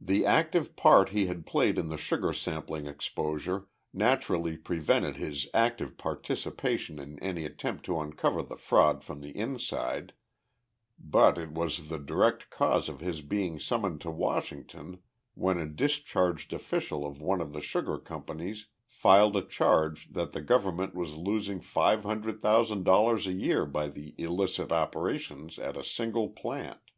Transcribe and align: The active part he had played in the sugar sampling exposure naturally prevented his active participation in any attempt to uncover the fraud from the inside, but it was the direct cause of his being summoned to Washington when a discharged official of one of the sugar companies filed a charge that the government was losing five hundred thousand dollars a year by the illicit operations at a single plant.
The 0.00 0.26
active 0.26 0.74
part 0.74 1.10
he 1.10 1.26
had 1.26 1.46
played 1.46 1.78
in 1.78 1.86
the 1.86 1.96
sugar 1.96 2.32
sampling 2.32 2.88
exposure 2.88 3.68
naturally 3.92 4.56
prevented 4.56 5.14
his 5.14 5.46
active 5.54 5.96
participation 5.96 6.98
in 6.98 7.16
any 7.22 7.44
attempt 7.44 7.84
to 7.84 8.00
uncover 8.00 8.42
the 8.42 8.56
fraud 8.56 9.04
from 9.04 9.20
the 9.20 9.30
inside, 9.38 10.14
but 10.98 11.38
it 11.38 11.52
was 11.52 11.86
the 11.86 11.98
direct 11.98 12.50
cause 12.50 12.88
of 12.88 12.98
his 12.98 13.20
being 13.22 13.60
summoned 13.60 14.00
to 14.00 14.10
Washington 14.10 15.00
when 15.34 15.58
a 15.58 15.66
discharged 15.68 16.52
official 16.52 17.06
of 17.06 17.20
one 17.20 17.40
of 17.40 17.52
the 17.52 17.60
sugar 17.62 17.98
companies 17.98 18.66
filed 18.88 19.36
a 19.36 19.46
charge 19.46 20.08
that 20.08 20.32
the 20.32 20.42
government 20.42 20.92
was 20.92 21.14
losing 21.14 21.60
five 21.60 22.02
hundred 22.02 22.42
thousand 22.42 22.82
dollars 22.82 23.28
a 23.28 23.32
year 23.32 23.64
by 23.64 23.86
the 23.88 24.12
illicit 24.18 24.72
operations 24.72 25.56
at 25.56 25.76
a 25.76 25.84
single 25.84 26.30
plant. 26.30 26.90